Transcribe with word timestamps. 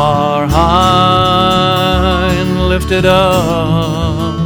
are 0.00 0.48
high 0.48 2.32
and 2.42 2.52
lifted 2.72 3.04
up, 3.04 4.40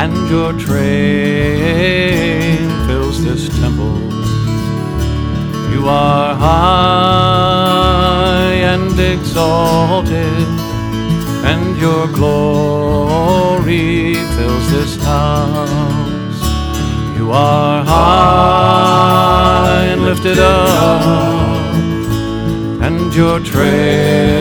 and 0.00 0.14
your 0.28 0.52
train 0.66 2.58
fills 2.88 3.16
this 3.24 3.42
temple. 3.60 4.00
You 5.72 5.82
are 5.86 6.34
high 6.34 8.54
and 8.72 8.98
exalted, 8.98 10.48
and 11.52 11.64
your 11.84 12.04
glory 12.08 14.14
fills 14.36 14.66
this 14.76 14.92
house. 15.04 16.40
You 17.16 17.26
are 17.30 17.84
high 17.84 19.84
and 19.92 20.00
lifted 20.10 20.40
up, 20.40 21.72
and 22.86 23.14
your 23.14 23.38
train 23.52 24.39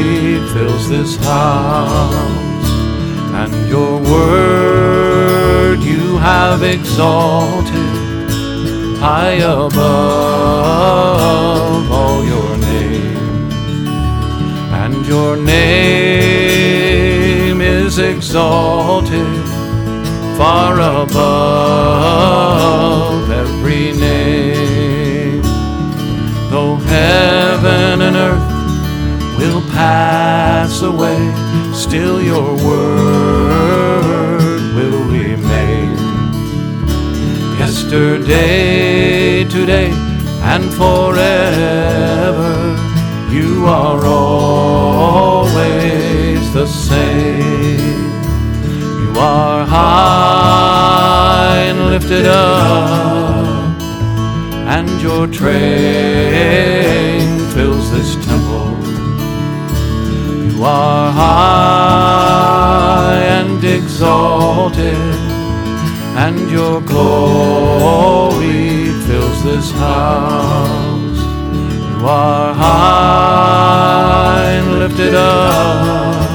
fills 0.52 0.90
this 0.90 1.16
house. 1.23 2.70
And 3.32 3.54
your 3.70 4.02
word 4.02 5.80
you 5.80 6.18
have 6.18 6.64
exalted 6.64 7.72
high 9.00 9.40
above 9.64 9.72
all 11.94 12.25
your 12.25 12.58
name. 12.58 13.52
And 14.84 15.06
your 15.08 15.38
name 15.38 15.62
is 17.62 18.00
exalted 18.00 19.45
far 20.38 20.73
above 21.03 21.88
pass 29.88 30.76
away, 30.82 31.20
still 31.74 32.18
your 32.22 32.50
word 32.68 34.62
will 34.76 35.04
remain. 35.20 35.96
Yesterday, 37.62 39.46
today, 39.58 39.90
and 40.54 40.66
forever, 40.82 42.54
you 43.38 43.52
are 43.66 44.02
always 44.06 45.62
the 46.60 46.68
same. 46.68 48.12
You 49.02 49.12
are 49.18 49.66
high 49.66 51.60
and 51.70 51.80
lifted 51.94 52.26
up, 52.26 53.82
and 54.76 54.90
your 55.02 55.24
train 55.28 56.08
fills 57.54 57.88
this. 57.96 58.27
You 60.58 60.63
are 60.63 61.11
high 61.11 63.19
and 63.39 63.63
exalted, 63.63 64.97
and 66.17 66.50
your 66.50 66.81
glory 66.81 68.89
fills 69.05 69.44
this 69.44 69.69
house. 69.73 71.19
You 71.19 72.08
are 72.08 72.55
high 72.55 74.50
and 74.57 74.79
lifted 74.79 75.13
up, 75.13 76.25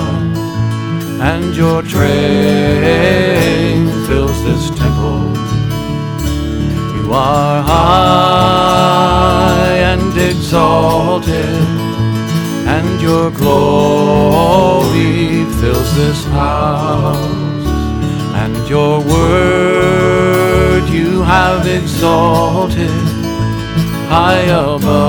and 1.21 1.57
your 1.57 1.83
train 1.83 3.89
fills 4.07 4.41
this 4.45 4.71
temple. 4.71 5.33
You 6.95 7.13
are 7.13 7.61
high 7.61 9.79
and 9.93 10.17
exalted, 10.17 11.67
and 12.67 13.01
your 13.01 13.31
glory 13.31 15.13
fills 15.61 15.95
this 15.97 16.25
house. 16.27 17.41
And 18.43 18.69
your 18.69 19.01
word 19.01 20.89
you 20.89 21.23
have 21.23 21.67
exalted 21.67 22.91
high 24.09 24.47
above 24.67 25.01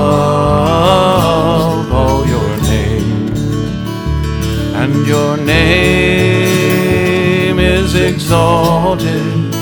all 1.92 2.26
your 2.26 2.56
name. 2.62 3.28
And 4.74 5.06
your 5.06 5.36
name 5.36 6.34
is 7.58 7.94
exalted 7.94 9.54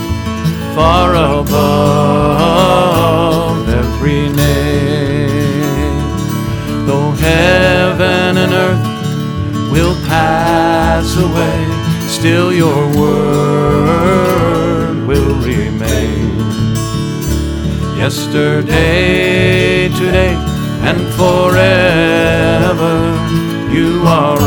far 0.74 1.14
above 1.14 1.31
pass 11.02 11.16
away, 11.16 11.66
still 12.08 12.52
your 12.52 12.86
word 12.96 15.06
will 15.06 15.34
remain. 15.40 16.38
Yesterday, 17.96 19.88
today, 19.88 20.34
and 20.88 21.00
forever, 21.14 22.94
you 23.72 24.02
are 24.06 24.38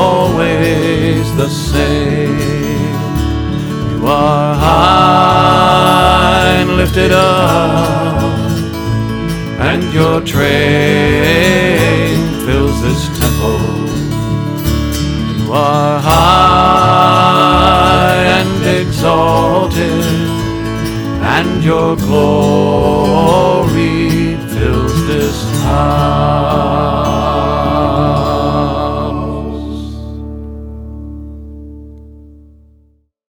always 0.00 1.34
the 1.36 1.48
same. 1.48 2.38
You 3.90 4.06
are 4.06 4.54
high 4.54 6.54
and 6.60 6.70
lifted 6.76 7.12
up, 7.12 8.22
and 9.60 9.92
your 9.92 10.20
train 10.22 10.73
are 15.54 16.00
high 16.00 17.44
and 18.40 18.64
exalted, 18.80 20.04
and 21.36 21.62
your 21.62 21.96
glory 21.96 23.44